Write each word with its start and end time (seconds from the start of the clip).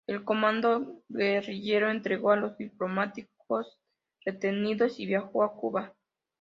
El 0.07 0.23
comando 0.25 0.97
guerrillero 1.09 1.91
entregó 1.91 2.31
a 2.31 2.35
los 2.35 2.57
diplomáticos 2.57 3.77
retenidos 4.25 4.99
y 4.99 5.05
viajó 5.05 5.43
a 5.43 5.53
Cuba. 5.55 5.93